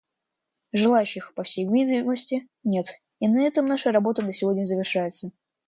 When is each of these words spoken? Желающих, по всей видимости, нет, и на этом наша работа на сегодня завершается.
Желающих, 0.73 1.35
по 1.35 1.43
всей 1.43 1.69
видимости, 1.69 2.47
нет, 2.63 2.87
и 3.19 3.27
на 3.27 3.43
этом 3.45 3.67
наша 3.67 3.91
работа 3.91 4.23
на 4.25 4.33
сегодня 4.33 4.65
завершается. 4.65 5.31